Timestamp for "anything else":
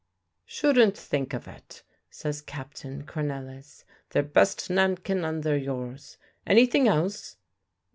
6.47-7.37